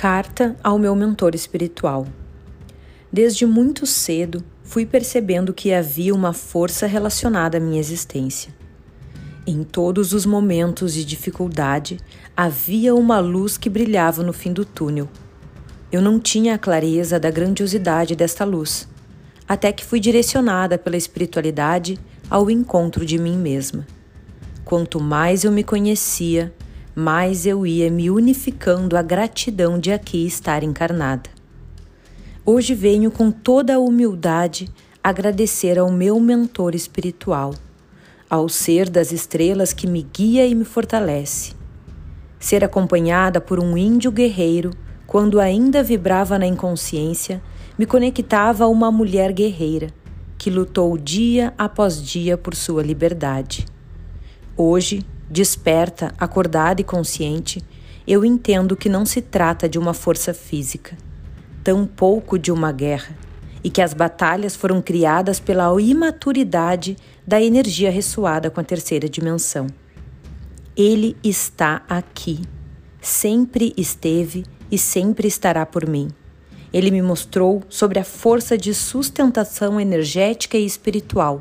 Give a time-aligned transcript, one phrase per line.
[0.00, 2.06] Carta ao meu mentor espiritual.
[3.12, 8.54] Desde muito cedo fui percebendo que havia uma força relacionada à minha existência.
[9.44, 11.98] Em todos os momentos de dificuldade
[12.36, 15.08] havia uma luz que brilhava no fim do túnel.
[15.90, 18.86] Eu não tinha a clareza da grandiosidade desta luz,
[19.48, 21.98] até que fui direcionada pela espiritualidade
[22.30, 23.84] ao encontro de mim mesma.
[24.64, 26.54] Quanto mais eu me conhecia,
[26.98, 31.30] mais eu ia me unificando à gratidão de aqui estar encarnada.
[32.44, 34.68] Hoje venho com toda a humildade
[35.00, 37.54] agradecer ao meu mentor espiritual,
[38.28, 41.52] ao ser das estrelas que me guia e me fortalece.
[42.40, 44.72] Ser acompanhada por um índio guerreiro,
[45.06, 47.40] quando ainda vibrava na inconsciência,
[47.78, 49.94] me conectava a uma mulher guerreira
[50.36, 53.66] que lutou dia após dia por sua liberdade.
[54.56, 57.62] Hoje, desperta, acordada e consciente,
[58.06, 60.96] eu entendo que não se trata de uma força física,
[61.62, 63.16] tampouco de uma guerra,
[63.62, 69.66] e que as batalhas foram criadas pela imaturidade da energia ressoada com a terceira dimensão.
[70.76, 72.40] Ele está aqui,
[73.00, 76.08] sempre esteve e sempre estará por mim.
[76.72, 81.40] Ele me mostrou sobre a força de sustentação energética e espiritual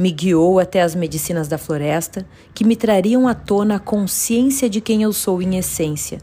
[0.00, 4.80] me guiou até as medicinas da floresta que me trariam à tona a consciência de
[4.80, 6.22] quem eu sou em essência.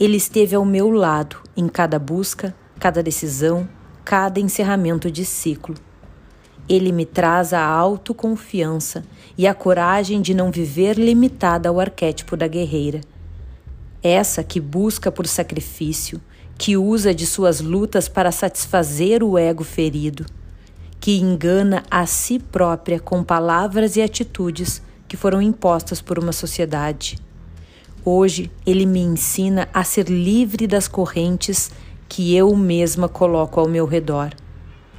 [0.00, 3.68] Ele esteve ao meu lado em cada busca, cada decisão,
[4.04, 5.76] cada encerramento de ciclo.
[6.68, 9.04] Ele me traz a autoconfiança
[9.36, 13.00] e a coragem de não viver limitada ao arquétipo da guerreira.
[14.02, 16.20] Essa que busca por sacrifício,
[16.58, 20.26] que usa de suas lutas para satisfazer o ego ferido
[21.08, 27.16] que engana a si própria com palavras e atitudes que foram impostas por uma sociedade.
[28.04, 31.70] Hoje ele me ensina a ser livre das correntes
[32.10, 34.34] que eu mesma coloco ao meu redor.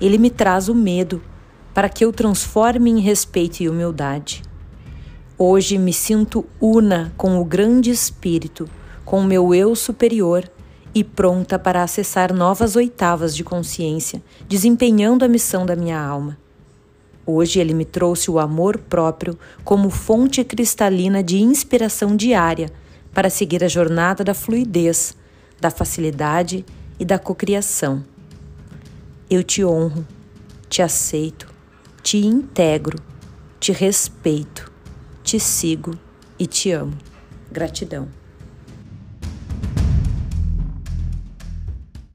[0.02, 1.22] Ele me traz o medo
[1.76, 4.42] para que eu transforme em respeito e humildade.
[5.38, 8.68] Hoje me sinto una com o grande espírito,
[9.06, 10.50] com o meu eu superior
[10.94, 16.38] e pronta para acessar novas oitavas de consciência, desempenhando a missão da minha alma.
[17.26, 22.72] Hoje ele me trouxe o amor próprio como fonte cristalina de inspiração diária
[23.14, 25.16] para seguir a jornada da fluidez,
[25.62, 26.66] da facilidade
[27.00, 28.04] e da cocriação.
[29.30, 30.08] Eu te honro,
[30.68, 31.48] te aceito,
[32.02, 32.98] te integro,
[33.60, 34.72] te respeito,
[35.24, 35.94] te sigo
[36.40, 36.98] e te amo.
[37.52, 38.19] Gratidão.